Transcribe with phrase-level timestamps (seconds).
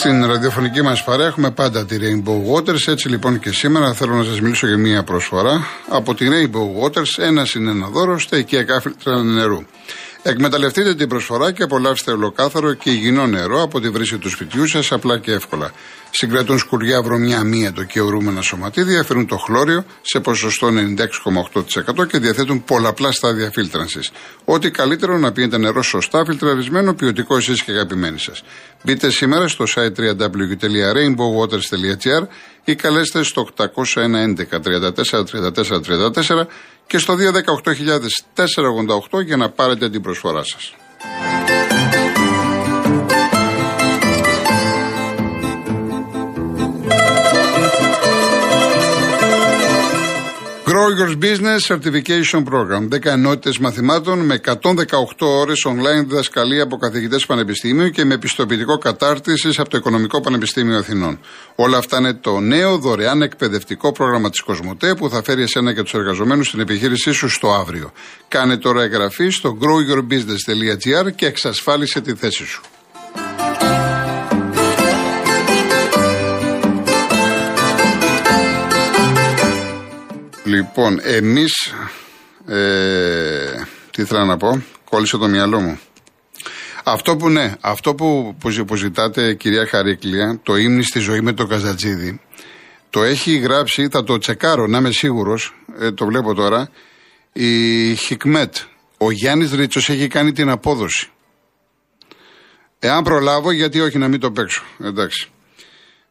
[0.00, 2.88] στην ραδιοφωνική μας παρέα έχουμε πάντα τη Rainbow Waters.
[2.88, 5.66] Έτσι λοιπόν και σήμερα θέλω να σας μιλήσω για μία προσφορά.
[5.88, 9.58] Από τη Rainbow Waters, ένας είναι ένα δώρο στα οικία κάφιλτρα νερού.
[10.22, 14.92] Εκμεταλλευτείτε την προσφορά και απολαύστε ολοκάθαρο και υγιεινό νερό από τη βρύση του σπιτιού σας
[14.92, 15.72] απλά και εύκολα.
[16.10, 20.68] Συγκρατούν σκουριά, βρωμιά, αμύετο και ορούμενα σωματίδια, φέρουν το χλώριο σε ποσοστό
[21.98, 24.10] 96,8% και διαθέτουν πολλαπλά στάδια φίλτρανσης.
[24.44, 28.42] Ό,τι καλύτερο να πίνετε νερό σωστά φιλτραρισμένο, ποιοτικό εσείς και αγαπημένοι σας.
[28.84, 32.26] Μπείτε σήμερα στο site www.rainbowwaters.gr
[32.64, 33.70] ή καλέστε στο 801 11
[34.60, 36.46] 34 34 34
[36.90, 37.14] και στο
[39.10, 40.74] 218.488 για να πάρετε την προσφορά σας.
[50.88, 52.88] Your Business Certification Program.
[52.88, 54.54] 10 ενότητες μαθημάτων με 118
[55.18, 61.20] ώρες online διδασκαλία από καθηγητές πανεπιστήμιου και με επιστοποιητικό κατάρτισης από το Οικονομικό Πανεπιστήμιο Αθηνών.
[61.54, 65.82] Όλα αυτά είναι το νέο δωρεάν εκπαιδευτικό πρόγραμμα της Κοσμοτέ που θα φέρει εσένα και
[65.82, 67.92] τους εργαζομένους στην επιχείρησή σου στο αύριο.
[68.28, 72.62] Κάνε τώρα εγγραφή στο growyourbusiness.gr και εξασφάλισε τη θέση σου.
[80.50, 81.52] Λοιπόν, εμείς.
[82.46, 85.80] Ε, τι ήθελα να πω, κόλλησε το μυαλό μου.
[86.84, 91.48] Αυτό που ναι, αυτό που, που ζητάτε κυρία Χαρίκλια, το ύμνη στη ζωή με τον
[91.48, 92.20] Καζατζίδη,
[92.90, 96.70] το έχει γράψει, θα το τσεκάρω να είμαι σίγουρος, ε, το βλέπω τώρα,
[97.32, 98.56] η Χικμέτ.
[98.98, 101.10] Ο Γιάννης Ρίτσος έχει κάνει την απόδοση.
[102.78, 104.62] Εάν προλάβω, γιατί όχι να μην το παίξω.
[104.84, 105.28] Εντάξει.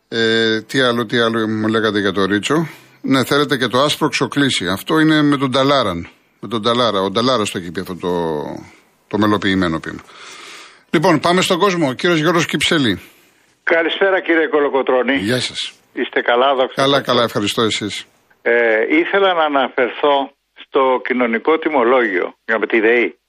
[0.08, 2.68] Ε, τι άλλο, τι άλλο μου λέγατε για το Ρίτσο;
[3.02, 4.68] Ναι, θέλετε και το άσπρο ξοκλήσι.
[4.68, 6.10] Αυτό είναι με τον Ταλάραν.
[6.40, 7.00] Με τον Ταλάρα.
[7.00, 8.10] Ο Ταλάρα το έχει πει αυτό το,
[9.08, 10.02] το μελοποιημένο πείμα.
[10.90, 11.94] Λοιπόν, πάμε στον κόσμο.
[11.94, 13.02] Κύριος Γιώργος Κυψέλη.
[13.64, 15.16] Καλησπέρα κύριε Κολοκοτρόνη.
[15.16, 15.74] Γεια σας.
[15.94, 16.82] Είστε καλά, δόξα.
[16.82, 18.06] Καλά, καλά, ευχαριστώ εσείς.
[18.42, 23.20] Ε, ήθελα να αναφερθώ στο κοινωνικό τιμολόγιο για τη ΔΕΗ.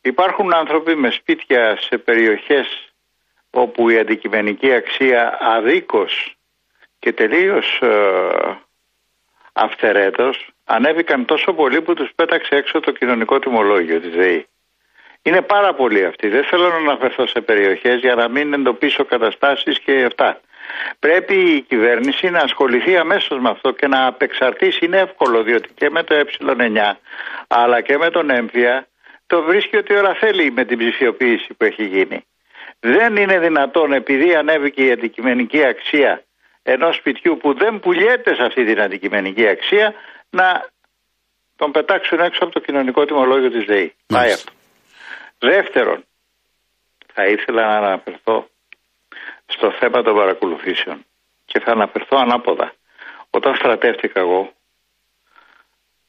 [0.00, 2.66] Υπάρχουν άνθρωποι με σπίτια σε περιοχές
[3.50, 6.36] όπου η αντικειμενική αξία αδίκως
[6.98, 7.88] και τελείως ε,
[9.56, 14.46] αυθερέτως ανέβηκαν τόσο πολύ που τους πέταξε έξω το κοινωνικό τιμολόγιο της ΔΕΗ.
[15.22, 16.28] Είναι πάρα πολλοί αυτοί.
[16.28, 20.40] Δεν θέλω να αναφερθώ σε περιοχές για να μην εντοπίσω καταστάσεις και αυτά.
[20.98, 24.84] Πρέπει η κυβέρνηση να ασχοληθεί αμέσως με αυτό και να απεξαρτήσει.
[24.84, 26.92] Είναι εύκολο διότι και με το ε9
[27.48, 28.86] αλλά και με τον έμφυα
[29.26, 32.24] το βρίσκει ότι ώρα θέλει με την ψηφιοποίηση που έχει γίνει.
[32.80, 36.22] Δεν είναι δυνατόν επειδή ανέβηκε η αντικειμενική αξία
[36.68, 39.94] ενός σπιτιού που δεν πουλιέται σε αυτή την αντικειμενική αξία
[40.30, 40.68] να
[41.56, 43.94] τον πετάξουν έξω από το κοινωνικό τιμολόγιο της ΔΕΗ.
[44.06, 44.52] Πάει αυτό.
[45.38, 46.04] Δεύτερον,
[47.14, 48.48] θα ήθελα να αναφερθώ
[49.46, 51.04] στο θέμα των παρακολουθήσεων
[51.44, 52.72] και θα αναφερθώ ανάποδα.
[53.30, 54.52] Όταν στρατεύτηκα εγώ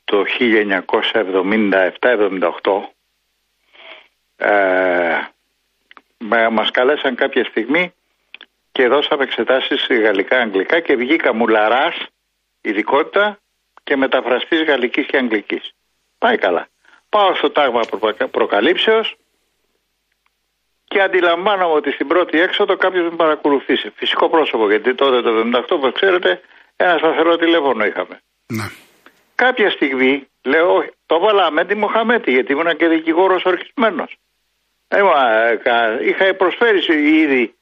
[0.04, 2.52] το 1977-78
[4.38, 5.20] ε,
[6.52, 7.94] μας καλέσαν κάποια στιγμή
[8.78, 11.96] και δώσαμε εξετάσεις γαλλικά-αγγλικά και βγήκα μουλαράς
[12.62, 13.40] ειδικότητα
[13.84, 15.72] και μεταφραστής γαλλικής και αγγλικής.
[16.18, 16.68] Πάει καλά.
[17.10, 17.82] Πάω στο τάγμα
[18.32, 19.16] προκαλύψεως
[20.84, 23.90] και αντιλαμβάνομαι ότι στην πρώτη έξοδο κάποιος με παρακολουθήσει.
[23.96, 26.42] Φυσικό πρόσωπο, γιατί τότε το 78, όπως ξέρετε,
[26.76, 28.22] ένα σταθερό τηλέφωνο είχαμε.
[28.48, 28.70] Ναι.
[29.36, 34.18] Κάποια στιγμή λέω, το βάλα με τη Μοχαμέτη, γιατί ήμουν και δικηγόρος ορκισμένος.
[34.88, 35.02] Ε,
[36.02, 36.80] είχα προσφέρει
[37.22, 37.57] ήδη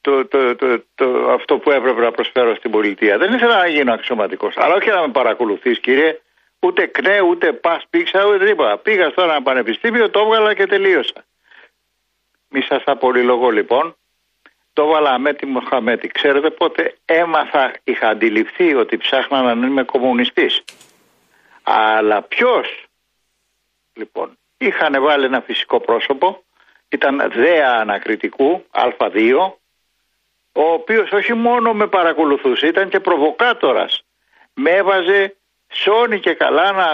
[0.00, 3.18] το, το, το, το, αυτό που έπρεπε να προσφέρω στην πολιτεία.
[3.18, 4.56] Δεν ήθελα να γίνω αξιωματικός.
[4.56, 6.20] Αλλά όχι να με παρακολουθείς, κύριε.
[6.60, 8.78] Ούτε κνέ, ούτε πα πήξα, ούτε τίποτα.
[8.78, 11.24] Πήγα στο ένα πανεπιστήμιο, το έβγαλα και τελείωσα.
[12.48, 13.94] Μη σας απολυλογώ λοιπόν.
[14.72, 16.08] Το βάλα με τη Μοχαμέτη.
[16.08, 20.64] Ξέρετε πότε έμαθα, είχα αντιληφθεί ότι ψάχνα να είμαι κομμουνιστής.
[21.62, 22.84] Αλλά ποιος,
[23.92, 26.42] λοιπόν, είχαν βάλει ένα φυσικό πρόσωπο,
[26.88, 29.52] ήταν δέα ανακριτικού, Α2,
[30.52, 34.02] ο οποίος όχι μόνο με παρακολουθούσε, ήταν και προβοκάτορας.
[34.54, 35.36] Με έβαζε
[35.72, 36.86] σώνει και καλά να,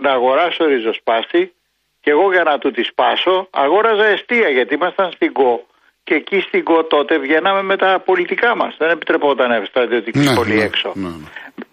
[0.00, 1.52] να αγοράσω ριζοσπάστη
[2.00, 5.66] και εγώ για να του τη σπάσω αγόραζα εστία γιατί ήμασταν στην ΚΟ
[6.04, 8.76] και εκεί στην ΚΟ τότε βγαίναμε με τα πολιτικά μας.
[8.78, 10.92] Δεν επιτρεπόταν στρατιωτική ναι, σχολή ναι, έξω.
[10.94, 11.28] Ναι, ναι.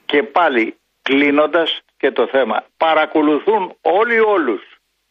[0.06, 4.62] Και πάλι κλείνοντας και το θέμα παρακολουθούν όλοι όλους.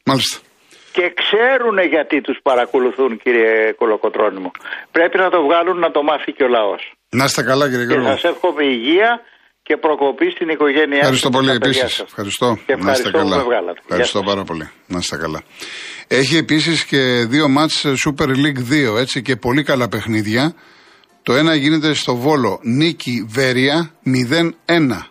[0.04, 0.47] Μάλιστα
[0.92, 4.50] και ξέρουν γιατί τους παρακολουθούν κύριε Κολοκοτρώνη μου.
[4.90, 6.92] Πρέπει να το βγάλουν να το μάθει και ο λαός.
[7.10, 8.04] Να είστε καλά κύριε Γιώργο.
[8.04, 9.20] Και σας εύχομαι υγεία
[9.62, 11.98] και προκοπή στην οικογένειά Ευχαριστώ πολύ επίσης.
[11.98, 12.58] Ευχαριστώ.
[12.66, 13.42] Και ευχαριστώ να είστε καλά.
[13.42, 14.70] Που με Ευχαριστώ πάρα πολύ.
[14.86, 15.42] Να είστε καλά.
[16.08, 20.54] Έχει επίσης και δύο μάτς Super League 2, έτσι και πολύ καλά παιχνίδια.
[21.22, 25.10] Το ένα γίνεται στο Βόλο, νίκη Βέρεια 0-1.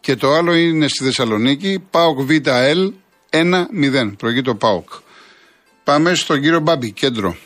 [0.00, 2.92] Και το άλλο είναι στη Θεσσαλονίκη, ΠΑΟΚ ΒΑΕΛ
[3.32, 4.16] 1-0.
[4.18, 4.88] Προηγεί το ΠΑΟΚ.
[5.84, 7.36] Πάμε στον κύριο Μπάμπη, κέντρο.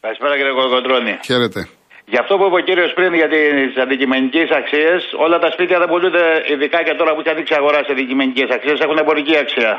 [0.00, 1.18] Καλησπέρα κύριε Κολοκοντρώνη.
[1.24, 1.68] Χαίρετε.
[2.12, 5.88] Για αυτό που είπε ο κύριος πριν για τις αντικειμενικές αξίες, όλα τα σπίτια δεν
[5.88, 9.72] πουλούνται, ειδικά και τώρα που έχει ανοίξει αγορά σε αντικειμενικές αξίες, έχουν εμπορική αξία.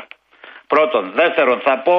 [0.66, 1.04] Πρώτον.
[1.20, 1.96] Δεύτερον, θα πω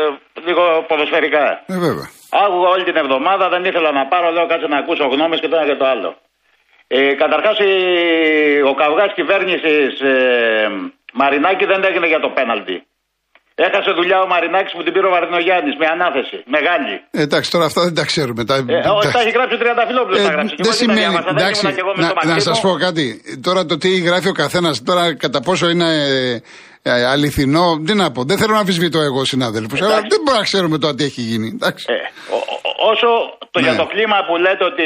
[0.00, 0.02] ε,
[0.46, 1.44] λίγο ποδοσφαιρικά.
[1.66, 2.08] Ε, βέβαια.
[2.44, 5.56] Άκουγα όλη την εβδομάδα, δεν ήθελα να πάρω, λέω κάτσε να ακούσω γνώμες και το
[5.56, 6.10] ένα και το άλλο.
[6.86, 7.56] Ε, Καταρχάς,
[8.70, 10.14] ο καυγάς κυβέρνησης ε,
[11.12, 12.76] Μαρινάκη δεν έγινε για το πέναλτι.
[13.56, 16.36] Έχασε δουλειά ο Μαρινάκης που την πήρε ο Βαρδινογιάννης με ανάθεση.
[16.56, 16.94] Μεγάλη.
[17.10, 18.44] Ε, εντάξει, τώρα αυτά δεν τα ξέρουμε.
[18.44, 20.16] Τα, ε, όχι, τα έχει γράψει ο Τριανταφυλόπουλο.
[20.16, 20.54] Ε, γράψει.
[20.58, 21.16] Δεν σημαίνει.
[21.28, 21.66] Εντάξει,
[21.96, 23.22] να, να σας πω κάτι.
[23.42, 25.90] Τώρα το τι γράφει ο καθένας, τώρα κατά πόσο είναι
[26.82, 28.24] ε, ε, αληθινό, τι να πω.
[28.24, 31.50] Δεν θέλω να αμφισβητώ εγώ συνάδελφου, αλλά δεν μπορούμε να ξέρουμε τώρα τι έχει γίνει.
[31.54, 31.84] Εντάξει.
[31.88, 31.94] Ε,
[32.34, 32.38] ο,
[32.90, 33.08] όσο
[33.50, 33.66] το ναι.
[33.66, 34.84] για το κλίμα που λέτε ότι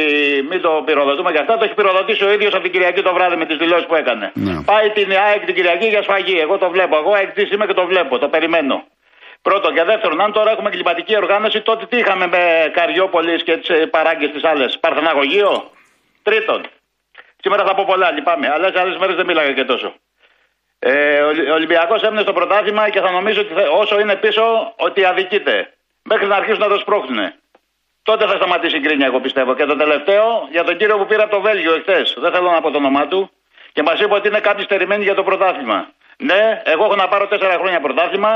[0.51, 3.37] μην το πυροδοτούμε και αυτά, το έχει πυροδοτήσει ο ίδιος από την Κυριακή το βράδυ
[3.37, 4.33] με τις δηλώσεις που έκανε.
[4.35, 4.63] Ναι.
[4.71, 6.39] Πάει την ΑΕΚ την Κυριακή για σφαγή.
[6.39, 6.97] Εγώ το βλέπω.
[6.97, 8.19] Εγώ ΑΕΚ είμαι και το βλέπω.
[8.19, 8.77] Το περιμένω.
[9.43, 13.71] Πρώτον και δεύτερον, αν τώρα έχουμε κλιματική οργάνωση, τότε τι είχαμε με Καριόπολης και τις
[13.91, 15.71] παράγκες τη άλλες; Παρθεναγωγείο;
[16.23, 16.61] Τρίτον,
[17.43, 19.95] σήμερα θα πω πολλά, λυπάμαι, αλλά σε άλλες μέρες δεν μίλαγα και τόσο.
[20.79, 21.21] Ε,
[21.53, 25.73] ο Ολυμπιακός έμεινε στο πρωτάθλημα και θα νομίζω ότι όσο είναι πίσω ότι αδικείται.
[26.03, 27.33] Μέχρι να αρχίσουν να το σπρώχνουν.
[28.11, 29.51] Τότε θα σταματήσει η γκρίνια, εγώ πιστεύω.
[29.59, 32.07] Και το τελευταίο, για τον κύριο που πήρε από το Βέλγιο εχθές.
[32.23, 33.21] Δεν θέλω να πω το όνομά του.
[33.75, 35.79] Και μας είπε ότι είναι κάποιοι στερημένοι για το πρωτάθλημα.
[36.29, 38.33] Ναι, εγώ έχω να πάρω τέσσερα χρόνια πρωτάθλημα.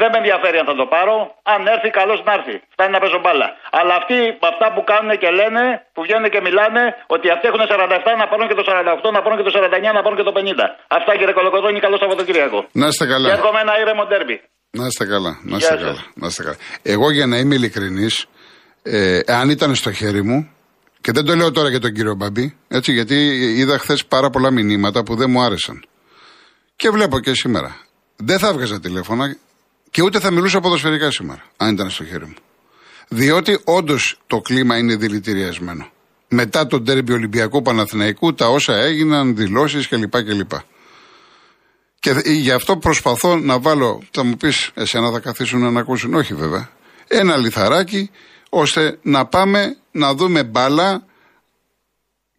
[0.00, 1.16] Δεν με ενδιαφέρει αν θα το πάρω.
[1.54, 2.56] Αν έρθει, καλώς να έρθει.
[2.74, 3.48] Φτάνει να παίζω μπάλα.
[3.78, 4.16] Αλλά αυτοί
[4.52, 5.62] αυτά που κάνουν και λένε,
[5.94, 6.82] που βγαίνουν και μιλάνε,
[7.14, 10.02] ότι αυτοί έχουν 47 να πάρουν και το 48, να πάρουν και το 49, να
[10.04, 10.66] πάρουν και το 50.
[10.98, 12.58] Αυτά κύριε Κολοκοδόνη, καλό Σαββατοκύριακο.
[12.82, 13.26] Να είστε καλά.
[13.28, 14.36] Και εύχομαι ένα ήρεμο ντέρμπι.
[14.78, 15.32] Να είστε καλά.
[15.50, 16.02] Να είστε καλά.
[16.20, 16.58] Να είστε καλά.
[16.94, 18.14] Εγώ για να είμαι ειλικρινής,
[18.88, 20.50] ε, αν ήταν στο χέρι μου,
[21.00, 23.14] και δεν το λέω τώρα για τον κύριο Μπαμπή, έτσι, γιατί
[23.56, 25.84] είδα χθες πάρα πολλά μηνύματα που δεν μου άρεσαν.
[26.76, 27.76] Και βλέπω και σήμερα.
[28.16, 29.36] Δεν θα έβγαζα τηλέφωνα
[29.90, 32.34] και ούτε θα μιλούσα ποδοσφαιρικά σήμερα, αν ήταν στο χέρι μου.
[33.08, 35.90] Διότι όντως το κλίμα είναι δηλητηριασμένο.
[36.28, 40.22] Μετά τον τέρμπι Ολυμπιακού Παναθηναϊκού, τα όσα έγιναν, δηλώσεις κλπ.
[40.22, 40.50] κλπ.
[42.00, 46.14] Και γι' αυτό προσπαθώ να βάλω, θα μου πεις, εσένα θα καθίσουν να ακούσουν.
[46.14, 46.68] Όχι βέβαια.
[47.06, 48.10] Ένα λιθαράκι
[48.58, 51.04] ώστε να πάμε να δούμε μπάλα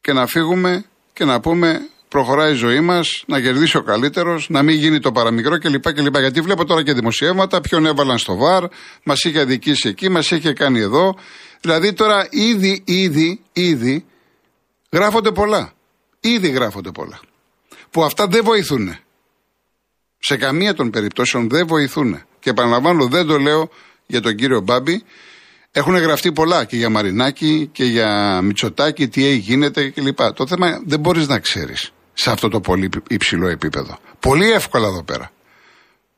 [0.01, 4.63] και να φύγουμε και να πούμε προχωράει η ζωή μας, να κερδίσει ο καλύτερος, να
[4.63, 5.93] μην γίνει το παραμικρό κλπ.
[5.93, 6.17] κλπ.
[6.17, 8.63] Γιατί βλέπω τώρα και δημοσιεύματα, ποιον έβαλαν στο βαρ,
[9.03, 11.15] μας είχε αδικήσει εκεί, μας είχε κάνει εδώ.
[11.61, 14.05] Δηλαδή τώρα ήδη, ήδη, ήδη
[14.91, 15.73] γράφονται πολλά.
[16.19, 17.19] Ήδη γράφονται πολλά.
[17.91, 18.97] Που αυτά δεν βοηθούν.
[20.19, 22.21] Σε καμία των περιπτώσεων δεν βοηθούν.
[22.39, 23.69] Και επαναλαμβάνω, δεν το λέω
[24.05, 25.03] για τον κύριο Μπάμπη,
[25.77, 30.19] έχουν γραφτεί πολλά και για Μαρινάκη και για Μητσοτάκη, τι γίνεται κλπ.
[30.33, 33.97] Το θέμα δεν μπορείς να ξέρεις σε αυτό το πολύ υψηλό επίπεδο.
[34.19, 35.31] Πολύ εύκολα εδώ πέρα.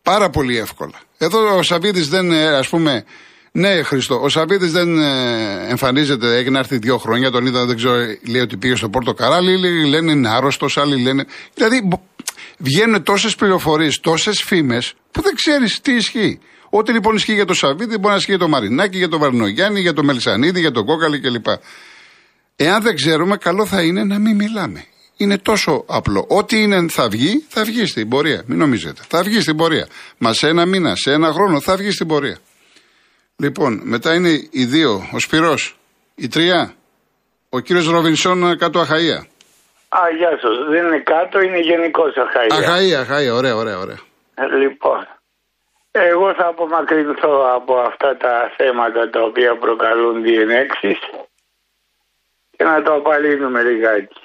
[0.03, 0.99] Πάρα πολύ εύκολα.
[1.17, 3.03] Εδώ ο Σαββίδης δεν, ε, ας πούμε,
[3.51, 7.75] ναι, Χριστό, ο Σαββίδης δεν ε, εμφανίζεται, έχει να έρθει δύο χρόνια, τον είδα, δεν
[7.75, 7.95] ξέρω,
[8.27, 11.25] λέει ότι πήγε στο Πόρτο Καράλι, λένε είναι άρρωστος, άλλοι λένε.
[11.53, 11.89] Δηλαδή
[12.57, 16.39] βγαίνουν τόσες πληροφορίες, τόσες φήμες που δεν ξέρεις τι ισχύει.
[16.69, 19.79] Ό,τι λοιπόν ισχύει για το Σαββίδη μπορεί να ισχύει για το Μαρινάκι, για το Βαρνογιάννη,
[19.79, 21.45] για το Μελισανίδη, για τον Κόκαλη κλπ.
[22.55, 24.85] Εάν δεν ξέρουμε, καλό θα είναι να μην μιλάμε.
[25.17, 26.25] Είναι τόσο απλό.
[26.27, 28.43] Ό,τι είναι θα βγει, θα βγει στην πορεία.
[28.45, 29.01] Μην νομίζετε.
[29.07, 29.87] Θα βγει στην πορεία.
[30.17, 32.37] Μα σε ένα μήνα, σε ένα χρόνο θα βγει στην πορεία.
[33.37, 35.77] Λοιπόν, μετά είναι οι δύο, ο Σπυρός,
[36.15, 36.73] η τρία,
[37.49, 39.19] ο κύριος Ροβινσόν κάτω Αχαΐα.
[39.89, 40.55] Α, γεια σας.
[40.71, 42.53] Δεν είναι κάτω, είναι γενικός Αχαΐα.
[42.59, 43.99] Αχαΐα, Αχαΐα, ωραία, ωραία, ωραία.
[44.63, 45.07] Λοιπόν,
[45.91, 50.99] εγώ θα απομακρυνθώ από αυτά τα θέματα τα οποία προκαλούν διενέξεις
[52.51, 54.21] και να το απαλύνουμε λιγάκι.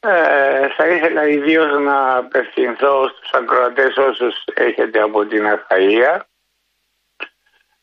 [0.00, 6.20] Ε, θα ήθελα ιδίως να απευθυνθώ στους ακροατές όσους έχετε από την Αχαΐα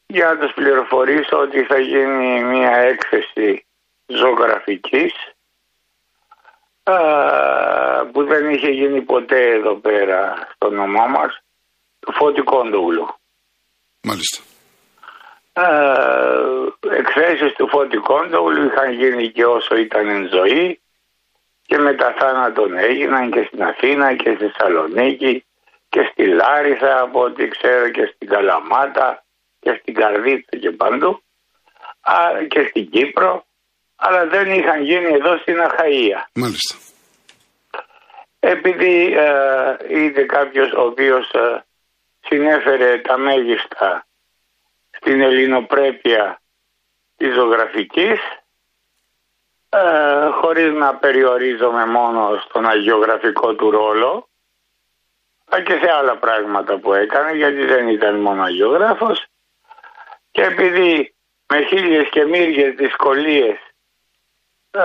[0.05, 3.65] για να τους πληροφορήσω ότι θα γίνει μια έκθεση
[4.05, 5.13] ζωγραφικής
[6.83, 6.93] ε,
[8.11, 11.42] που δεν είχε γίνει ποτέ εδώ πέρα στο νομό μας
[12.11, 13.07] Φώτη Κόντογλου.
[14.01, 14.43] Μάλιστα.
[15.53, 20.81] Ε, εκθέσεις του Φώτη Κόντογλου είχαν γίνει και όσο ήταν εν ζωή
[21.65, 25.45] και μετά θάνατον έγιναν και στην Αθήνα και στη Θεσσαλονίκη
[25.89, 29.23] και στη Λάρισα από ό,τι ξέρω και στην Καλαμάτα
[29.59, 31.21] και στην Καρδίτσα και παντού
[32.01, 32.15] α,
[32.47, 33.45] και στην Κύπρο
[33.95, 36.19] αλλά δεν είχαν γίνει εδώ στην Αχαΐα.
[36.33, 36.75] Μάλιστα.
[38.39, 41.63] Επειδή ε, είδε κάποιος ο οποίος ε,
[42.33, 44.05] συνέφερε τα μέγιστα
[44.89, 46.41] στην ελληνοπρέπεια
[47.17, 48.19] της ζωγραφικής
[49.69, 54.27] ε, χωρίς να περιορίζομαι μόνο στον αγιογραφικό του ρόλο
[55.45, 59.25] αλλά και σε άλλα πράγματα που έκανε γιατί δεν ήταν μόνο αγιογράφος.
[60.31, 61.15] Και επειδή
[61.47, 63.57] με χίλιες και μύριες δυσκολίες
[64.71, 64.81] ε,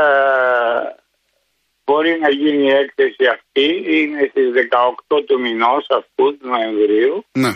[1.88, 3.66] μπορεί να γίνει η έκθεση αυτή
[3.96, 4.48] είναι στις
[5.16, 7.52] 18 του μηνός αυτού του Νοεμβρίου ναι.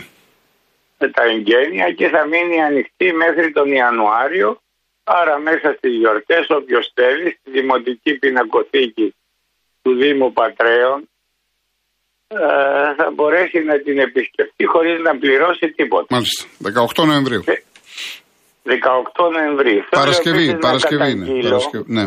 [0.99, 4.49] με τα εγγένεια και θα μείνει ανοιχτή μέχρι τον Ιανουάριο
[5.03, 9.15] άρα μέσα στις γιορτές όποιος θέλει στη Δημοτική Πινακοθήκη
[9.81, 11.09] του Δήμου Πατρέων
[12.27, 12.37] ε,
[12.97, 16.07] θα μπορέσει να την επισκεφτεί χωρίς να πληρώσει τίποτα.
[16.09, 16.45] Μάλιστα.
[17.01, 17.43] 18 Νοεμβρίου.
[19.17, 19.83] 18 Νοεμβρίου.
[19.89, 21.41] Παρασκευή, Παρασκευή είναι.
[21.41, 22.05] Παρασκευή, ναι.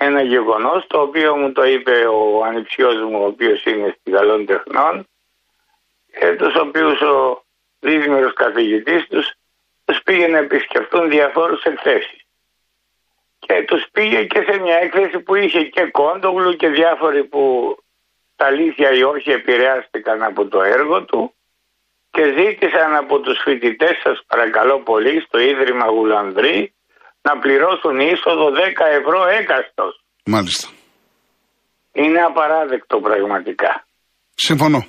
[0.00, 4.46] Ένα γεγονός το οποίο μου το είπε ο ανιψιός μου ο οποίος είναι στη Γαλλών
[4.46, 5.08] Τεχνών
[6.18, 7.44] και τους οποίους ο
[7.80, 9.32] δίδυμερος καθηγητής τους
[9.84, 12.20] τους πήγε να επισκεφτούν διαφόρους εκθέσεις.
[13.38, 17.74] Και τους πήγε και σε μια έκθεση που είχε και Κόντογλου και διάφοροι που
[18.36, 21.34] τα αλήθεια ή όχι επηρεάστηκαν από το έργο του
[22.10, 26.72] και ζήτησαν από τους φοιτητές σας παρακαλώ πολύ στο Ίδρυμα Γουλανδρή
[27.22, 28.54] να πληρώσουν είσοδο 10
[29.00, 30.04] ευρώ έκαστος.
[30.24, 30.68] Μάλιστα.
[31.92, 33.86] Είναι απαράδεκτο πραγματικά.
[34.34, 34.86] Συμφωνώ.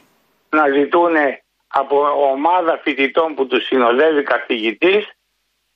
[0.49, 1.15] Να ζητούν
[1.67, 1.95] από
[2.31, 5.03] ομάδα φοιτητών που τους συνοδεύει καθηγητής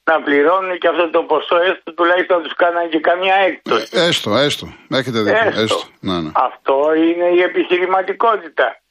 [0.04, 3.88] να πληρώνουν και αυτό το ποσό έστω τουλάχιστον να τους κάναν και καμιά έκπτωση.
[3.92, 4.66] Ε, έστω, έστω.
[4.90, 5.48] Έχετε δίκιο.
[5.48, 5.62] Έστω.
[5.62, 5.84] έστω.
[6.00, 6.32] Να, ναι.
[6.34, 8.82] Αυτό είναι η επιχειρηματικότητα.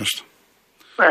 [0.00, 0.22] Έστω.
[0.96, 1.08] Ε.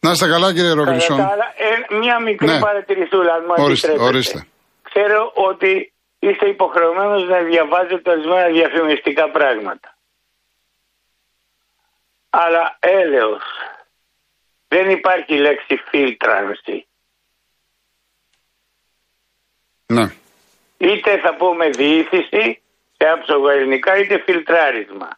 [0.00, 1.20] Να είστε καλά κύριε Ρομπινσόν.
[1.20, 2.58] Ε, μια μικρή ναι.
[2.58, 4.46] παρατηρησούλα, αν μου ορίστε, ορίστε.
[4.94, 9.96] Ξέρω ότι είστε υποχρεωμένος να διαβάζετε ορισμένα διαφημιστικά πράγματα.
[12.30, 13.42] Αλλά έλεος.
[14.68, 16.86] Δεν υπάρχει λέξη φίλτρανση.
[19.86, 20.14] Ναι.
[20.76, 22.62] Είτε θα πούμε διήθηση
[22.96, 25.08] σε άψογο ελληνικά είτε φιλτράρισμα.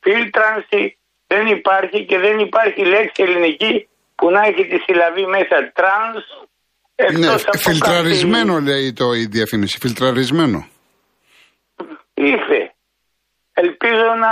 [0.00, 6.24] Φίλτρανση δεν υπάρχει και δεν υπάρχει λέξη ελληνική που να έχει τη συλλαβή μέσα τρανς
[7.18, 7.28] ναι,
[7.58, 10.66] φιλτραρισμένο λέει το η διαφήμιση, φιλτραρισμένο.
[12.14, 12.74] Ήρθε.
[13.52, 14.30] Ελπίζω να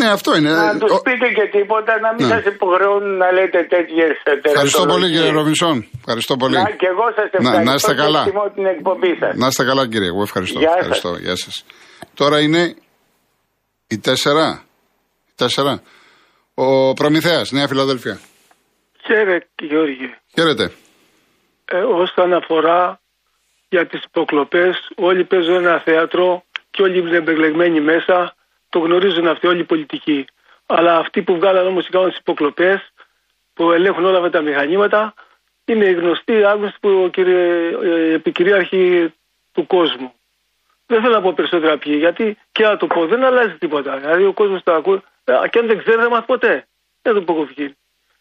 [0.00, 0.50] ναι, αυτό είναι.
[0.50, 2.32] Να τους πείτε και τίποτα, να μην ναι.
[2.32, 4.10] σας υποχρεώνουν να λέτε τέτοιες
[4.42, 5.88] Ευχαριστώ πολύ κύριε Ροβινσόν.
[5.98, 6.56] Ευχαριστώ πολύ.
[6.56, 7.56] Να, και εγώ σας ευχαριστώ.
[7.56, 8.22] Να, να είστε καλά.
[8.54, 9.36] την εκπομπή σας.
[9.36, 10.58] Να είστε καλά κύριε, εγώ ευχαριστώ.
[10.58, 11.08] Γεια ευχαριστώ.
[11.08, 11.20] Σας.
[11.20, 11.64] Γεια σας.
[12.14, 12.74] Τώρα είναι
[13.86, 14.62] η τέσσερα.
[15.30, 15.82] Η τέσσερα.
[16.54, 18.18] Ο Προμηθέας, Νέα Φιλαδέλφια.
[19.06, 20.14] Χαίρετε Γιώργη.
[20.34, 20.72] Χαίρετε.
[21.72, 23.00] Ε, όσον αφορά
[23.68, 28.34] για τις υποκλοπές, όλοι παίζουν ένα θέατρο και όλοι είναι εμπεγλεγμένοι μέσα
[28.68, 30.24] το γνωρίζουν αυτοί όλοι οι πολιτικοί.
[30.66, 32.92] Αλλά αυτοί που βγάλαν όμως οι κάνουν τι υποκλοπές,
[33.54, 35.14] που ελέγχουν όλα αυτά τα μηχανήματα,
[35.64, 39.14] είναι οι γνωστοί άγνωστοι που κύριε, ε, επικυρίαρχοι
[39.52, 40.12] του κόσμου.
[40.86, 43.96] Δεν θέλω να πω περισσότερα ποιοι, γιατί και να το πω δεν αλλάζει τίποτα.
[43.96, 46.66] Δηλαδή ο κόσμος το ακούει, ε, και αν δεν ξέρει δεν μάθει ποτέ.
[47.02, 47.48] Δεν το πω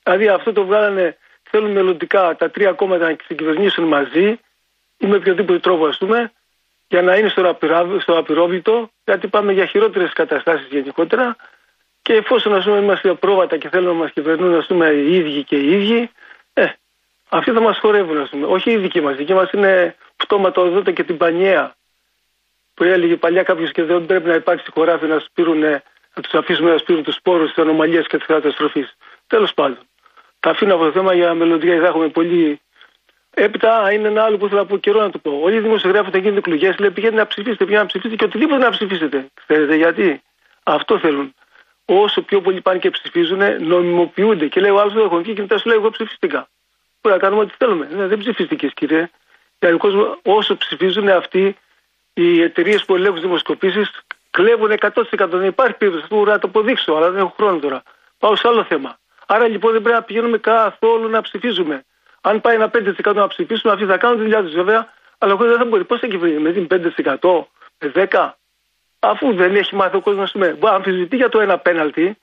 [0.04, 1.18] Δηλαδή αυτό το βγάλανε,
[1.50, 4.40] θέλουν μελλοντικά τα τρία κόμματα να συγκυβερνήσουν μαζί
[4.98, 6.32] ή με οποιοδήποτε τρόπο ας πούμε
[6.90, 7.30] για να είναι
[8.00, 11.36] στο απειρόβλητο, γιατί πάμε για χειρότερες καταστάσεις γενικότερα.
[12.02, 15.44] Και εφόσον ας πούμε, είμαστε πρόβατα και θέλουν να μας κυβερνούν ας πούμε, οι ίδιοι
[15.44, 16.10] και οι ίδιοι,
[16.54, 16.66] ε,
[17.30, 18.18] αυτοί θα μας χορεύουν.
[18.18, 18.46] Ας πούμε.
[18.46, 19.14] Όχι οι δικοί μας.
[19.14, 21.76] Οι δικοί μας είναι πτώματα οδότα και την πανιέα.
[22.74, 26.72] Που έλεγε παλιά κάποιος και δεν πρέπει να υπάρξει χωράφι να, σπήρουν, να τους αφήσουμε
[26.72, 28.96] να σπείρουν τους σπόρους της ανομαλίας και της καταστροφής.
[29.28, 29.89] Τέλος πάντων.
[30.40, 32.60] Τα αφήνω αυτό το θέμα για μελλοντικά, θα έχουμε πολύ
[33.34, 35.40] Έπειτα είναι ένα άλλο που θέλω να πω καιρό να το πω.
[35.42, 38.64] Όλοι οι δημοσιογράφοι όταν γίνονται εκλογές λέει πηγαίνετε να ψηφίσετε, πηγαίνετε να ψηφίσετε και οτιδήποτε
[38.64, 39.28] να ψηφίσετε.
[39.34, 40.22] Ξέρετε γιατί;
[40.64, 41.34] Αυτό θέλουν.
[41.86, 44.48] Όσο πιο πολλοί πάνε και ψηφίζουν, νομιμοποιούνται.
[44.48, 46.50] Και λέει ο άλλος δεν έχω και μετά σου λέει εγώ ψηφίστηκα.
[47.02, 47.90] Μπορεί να κάνουμε ό,τι θέλουμε.
[47.92, 49.10] Ναι, δεν ψηφίστηκες, κύριε.
[49.60, 49.78] Γιατί
[50.24, 51.58] όσο ψηφίζουν αυτοί
[52.14, 53.92] οι εταιρείες που ελέγχουν δημοσκοπήσεις
[54.30, 55.28] κλέβουν 100%.
[55.30, 57.84] Δεν υπάρχει περίπτωση που να το αποδείξω, αλλά δεν έχω χρόνο τώρα.
[58.18, 58.98] Πάω σε άλλο θέμα.
[59.32, 61.86] Άρα λοιπόν δεν πρέπει να πηγαίνουμε καθόλου να ψηφίζουμε.
[62.22, 65.38] Αν πάει ένα 5% να ψηφίσουν, αυτοί θα κάνουν τη δουλειά του βέβαια, αλλά ο
[65.38, 65.84] δεν θα μπορεί.
[65.84, 66.68] Πώς θα κυβερνήσει με την
[67.22, 67.46] 5%,
[67.80, 68.30] με 10%,
[69.00, 72.18] αφού δεν έχει μάθει ο κόσμος να Μπορεί να αμφισβητεί για το ένα πέναλτι,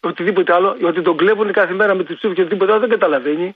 [0.00, 3.52] οτιδήποτε άλλο, ότι τον κλέβουν κάθε μέρα με τι ψήφους και οτιδήποτε άλλο δεν καταλαβαίνει.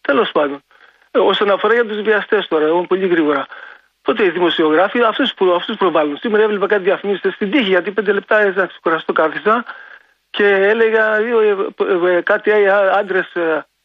[0.00, 0.62] Τέλος πάντων.
[1.10, 3.46] Ε, όσον αφορά για τους βιαστές τώρα, εγώ πολύ γρήγορα.
[4.02, 6.16] Τότε οι δημοσιογράφοι αυτούς που αυτούς προβάλλουν.
[6.16, 9.64] Σήμερα έβλεπα κάτι διαφημίσει στην τύχη γιατί πέντε λεπτά να ξεκουραστώ κάθισα
[10.30, 11.56] και έλεγα ε,
[12.16, 12.50] ε, κάτι
[12.92, 13.32] άντρες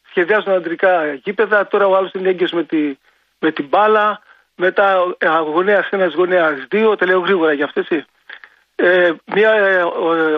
[0.08, 1.66] σχεδιάζουν αντρικά γήπεδα.
[1.66, 2.96] Τώρα ο άλλος είναι έγκυος με, τη,
[3.38, 4.20] με την μπάλα.
[4.54, 5.16] Μετά
[5.52, 6.96] γονέας ένας, γονέας δύο.
[6.96, 8.04] Τα λέω γρήγορα γι' αυτό έτσι.
[8.78, 9.82] Ε, μια ε,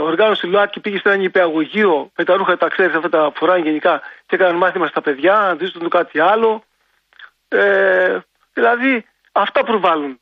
[0.00, 4.00] οργάνωση ΛΟΑΤΚΙ πήγε σε ένα νηπιαγωγείο με τα ρούχα τα ξέρεις αυτά τα φοράνε γενικά
[4.26, 6.62] και έκαναν μάθημα στα παιδιά, να το κάτι άλλο.
[7.48, 8.18] Ε,
[8.52, 10.20] δηλαδή αυτά προβάλλουν.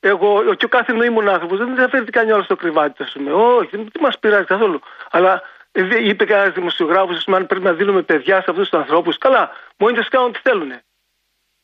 [0.00, 3.32] Εγώ και ο κάθε νοήμων άνθρωπος δεν ενδιαφέρει τι κάνει άλλο στο κρεβάτι, ας πούμε.
[3.32, 4.80] Όχι, δεν μας πειράζει καθόλου.
[5.10, 9.18] Αλλά ε, είπε κανένας δημοσιογράφος, αν πρέπει να δίνουμε παιδιά σε αυτούς τους ανθρώπους.
[9.18, 10.72] Καλά, μόνοι τους κάνουν τι θέλουν.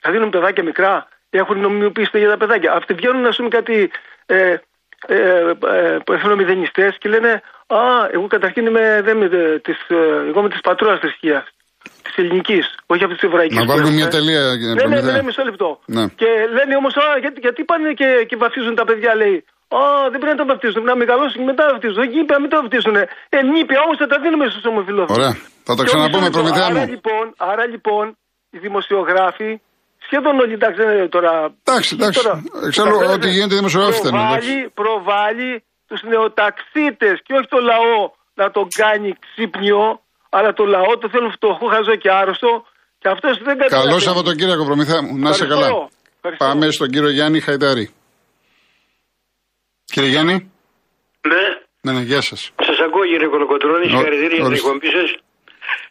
[0.01, 2.73] Θα δίνουν παιδάκια μικρά, έχουν νομιμοποιήσει για τα παιδάκια.
[2.73, 3.91] Αυτοί βγαίνουν, ας πούμε, κάτι
[4.27, 4.57] ε,
[5.07, 9.95] ε, ε, και λένε Α, εγώ καταρχήν είμαι, δεν είμαι της, ε,
[10.29, 11.45] εγώ είμαι της πατρόνα θρησκείας.
[12.15, 13.55] Της ελληνικής, όχι αυτή τη εβραϊκή.
[13.61, 14.43] Να βάλουμε μια τελεία.
[14.79, 15.69] Ναι, ναι, ναι, ναι, μισό λεπτό.
[15.97, 16.05] Ναι.
[16.21, 16.95] Και λένε όμως,
[17.25, 19.37] γιατί, γιατί πάνε και, και βαφτίζουν τα παιδιά, λέει.
[19.79, 19.81] Α,
[20.13, 20.83] δεν πρέπει να τα βαφτίζουν.
[20.91, 22.01] Να μεγαλώσουν και μετά βαφτίζουν.
[22.07, 22.97] Εκεί είπε να μην τα βαφτίζουν.
[23.37, 25.19] Ε, νύπια όμως θα τα δίνουμε στους ομοφυλόφιλους.
[25.19, 25.35] Ωραία.
[25.69, 26.79] Θα το ξαναπούμε, προμηθέα μου.
[26.79, 28.05] Άρα λοιπόν, άρα λοιπόν,
[28.55, 29.51] οι δημοσιογράφοι
[30.07, 31.33] σχεδόν όλοι εντάξει δεν είναι τώρα.
[31.65, 32.21] Εντάξει, εντάξει.
[32.67, 35.53] Εξάλλου ό,τι γίνεται δημοσιογράφοι δεν Προβάλλει, προβάλλει
[35.89, 38.01] τους νεοταξίτες και όχι το λαό
[38.41, 40.01] να τον κάνει ξύπνιο,
[40.37, 42.51] αλλά το λαό το θέλουν φτωχό, χαζό και άρρωστο.
[43.01, 43.85] Και αυτός δεν καταλαβαίνει.
[43.85, 45.13] Καλό Σαββατοκύριακο, προμηθέα μου.
[45.25, 45.69] Να είσαι καλά.
[46.17, 46.45] Ευχαριστώ.
[46.45, 47.87] Πάμε στον κύριο Γιάννη Χαϊτάρη.
[49.93, 50.37] Κύριε Γιάννη.
[51.31, 51.45] Ναι.
[51.85, 52.41] Ναι, ναι, γεια σας.
[52.69, 55.09] Σας ακούω κύριε Κολοκοτρόνη, συγχαρητήρια για την εκπομπή σας.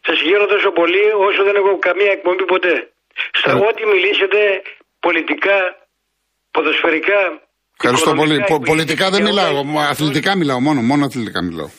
[0.05, 2.75] Σας συγχαίρω τόσο πολύ όσο δεν έχω καμία εκπομπή ποτέ.
[3.39, 3.65] Στα ε.
[3.69, 4.39] ό,τι μιλήσετε
[5.05, 5.57] πολιτικά,
[6.53, 7.19] ποδοσφαιρικά.
[7.77, 8.37] Ευχαριστώ πολύ.
[8.71, 9.53] πολιτικά δεν μιλάω.
[9.93, 10.79] Αθλητικά μιλάω μόνο.
[10.81, 11.69] Μόνο αθλητικά μιλάω.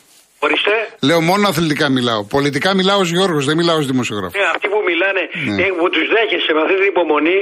[0.47, 0.75] Ορίστε.
[1.09, 2.21] Λέω μόνο αθλητικά μιλάω.
[2.37, 4.37] Πολιτικά μιλάω ως Γιώργος, δεν μιλάω ως δημοσιογράφος.
[4.41, 5.23] Ε, αυτοί που μιλάνε,
[5.57, 5.63] ναι.
[5.63, 7.39] ε, που τους δέχεσαι με αυτή την υπομονή,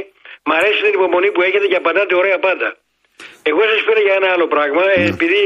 [0.49, 2.68] μ' αρέσει την υπομονή που έχετε και απαντάτε ωραία πάντα.
[3.50, 5.04] Εγώ σας πήρα για ένα άλλο πράγμα, ναι.
[5.12, 5.42] επειδή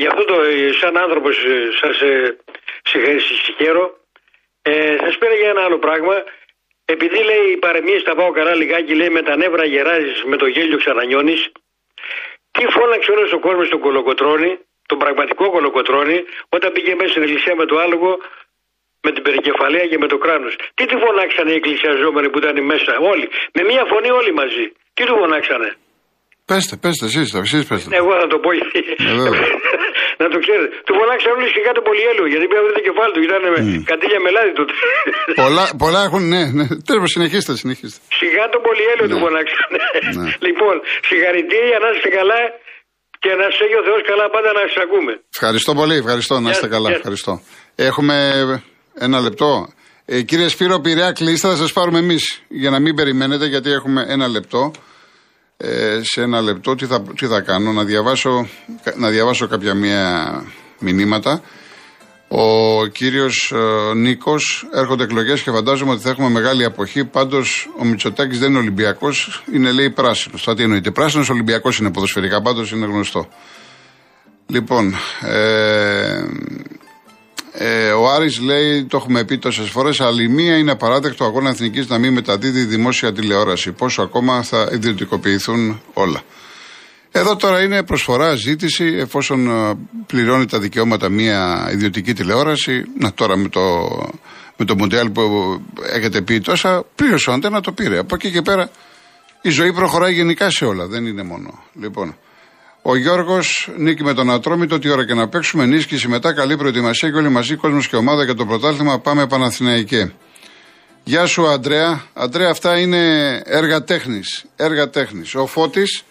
[0.00, 0.36] γι' αυτό το,
[0.80, 1.34] σαν άνθρωπος
[1.80, 1.96] σας
[3.44, 3.84] συγχαίρω,
[4.62, 4.72] ε,
[5.04, 6.16] σας πήρα για ένα άλλο πράγμα.
[6.94, 10.46] Επειδή λέει οι παρεμίες τα πάω καλά λιγάκι, λέει με τα νεύρα γεράζεις, με το
[10.46, 11.40] γέλιο ξανανιώνεις.
[12.54, 14.52] Τι φώναξε όλος ο κόσμος στον κολοκοτρόνη,
[14.90, 16.18] τον πραγματικό κολοκοτρόνη,
[16.56, 18.10] όταν πήγε μέσα στην εκκλησία με το άλογο,
[19.04, 20.54] με την περικεφαλαία και με το κράνος.
[20.76, 23.26] Τι του φωνάξανε οι εκκλησιαζόμενοι που ήταν μέσα, όλοι.
[23.56, 24.66] Με μία φωνή όλοι μαζί.
[24.96, 25.68] Τι του φωνάξανε;
[26.50, 27.88] Πέστε, πέστε, εσείς, εσείς πέστε.
[28.00, 28.50] Εγώ θα το πω.
[30.22, 30.68] να το ξέρετε.
[30.86, 33.22] Του φωνάξαν όλοι σιγά το πολυέλαιο, γιατί πήρε το κεφάλι του.
[33.28, 33.82] Ήταν mm.
[33.90, 34.64] κατήλια μελάδι του.
[35.42, 36.66] πολλά, πολλά έχουν, ναι, ναι.
[36.90, 37.98] Τέλος, συνεχίστε, συνεχίστε.
[38.20, 39.12] Σιγά το πολυέλαιο ναι.
[39.12, 39.70] του φωνάξαν.
[40.18, 40.30] ναι.
[40.46, 40.74] Λοιπόν,
[41.08, 42.38] συγχαρητήρια, να είστε καλά
[43.24, 45.12] και να σε έχει ο Θεός καλά πάντα να σα ακούμε.
[45.36, 46.88] Ευχαριστώ πολύ, ευχαριστώ, να είστε καλά.
[46.90, 47.32] Ευχαριστώ.
[47.74, 48.16] Έχουμε
[49.06, 49.50] ένα λεπτό.
[50.04, 54.04] Ε, κύριε Σπύρο Πειραιά, κλείστε, θα σας πάρουμε εμείς για να μην περιμένετε, γιατί έχουμε
[54.08, 54.72] ένα λεπτό
[55.56, 58.48] ε, σε ένα λεπτό τι θα, τι θα κάνω, να διαβάσω,
[58.94, 60.02] να διαβάσω κάποια μία
[60.78, 61.42] μηνύματα.
[62.36, 67.04] Ο κύριος ε, Νίκος, έρχονται εκλογές και φαντάζομαι ότι θα έχουμε μεγάλη αποχή.
[67.04, 70.42] Πάντως ο Μητσοτάκης δεν είναι Ολυμπιακός, είναι λέει πράσινος.
[70.42, 73.28] Θα τι εννοείται, πράσινος Ολυμπιακός είναι ποδοσφαιρικά, πάντως είναι γνωστό.
[74.46, 76.24] Λοιπόν, ε,
[77.52, 81.50] ε, ο Άρης λέει, το έχουμε πει τόσες φορές, αλλά η μία είναι απαράδεκτο αγώνα
[81.50, 83.72] εθνικής να μην μεταδίδει δημόσια τηλεόραση.
[83.72, 86.22] Πόσο ακόμα θα ιδιωτικοποιηθούν όλα.
[87.16, 89.74] Εδώ τώρα είναι προσφορά, ζήτηση, εφόσον ε,
[90.06, 92.84] πληρώνει τα δικαιώματα μια ιδιωτική τηλεόραση.
[92.98, 93.60] Να τώρα με το,
[94.56, 95.22] με το Μοντιάλ που
[95.92, 97.98] έχετε πει τόσα, πλήρωσε ο να το πήρε.
[97.98, 98.70] Από εκεί και πέρα
[99.42, 101.62] η ζωή προχωράει γενικά σε όλα, δεν είναι μόνο.
[101.80, 102.16] Λοιπόν,
[102.82, 105.62] ο Γιώργος νίκη με τον Ατρόμητο, τι ώρα και να παίξουμε.
[105.62, 108.98] Ενίσχυση μετά, καλή προετοιμασία και όλοι μαζί, κόσμος και ομάδα για το πρωτάθλημα.
[108.98, 110.12] Πάμε Παναθηναϊκέ.
[111.04, 112.02] Γεια σου, Αντρέα.
[112.12, 114.44] Αντρέα, αυτά είναι έργα τέχνης.
[114.56, 115.34] Έργα τέχνης.
[115.34, 116.04] Ο Φώτης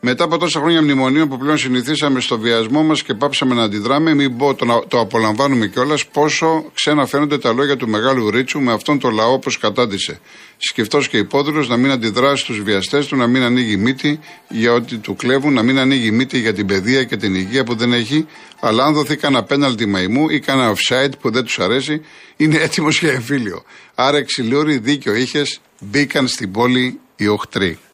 [0.00, 4.14] μετά από τόσα χρόνια μνημονίων που πλέον συνηθίσαμε στο βιασμό μας και πάψαμε να αντιδράμε,
[4.14, 8.72] μην πω το, το απολαμβάνουμε κιόλας, πόσο ξένα φαίνονται τα λόγια του μεγάλου Ρίτσου με
[8.72, 10.20] αυτόν τον λαό όπως κατάντησε.
[10.56, 14.96] Σκεφτός και υπόδουλος να μην αντιδράσει στους βιαστές του, να μην ανοίγει μύτη για ό,τι
[14.96, 18.26] του κλέβουν, να μην ανοίγει μύτη για την παιδεία και την υγεία που δεν έχει,
[18.60, 22.00] αλλά αν δοθεί κανένα πέναλτι μαϊμού ή κανένα offside που δεν τους αρέσει,
[22.36, 23.62] είναι έτοιμος για εμφύλιο.
[23.94, 27.78] Άρα, εξηλούρι δίκιο είχες, μπήκαν στην πόλη οι οχτροί.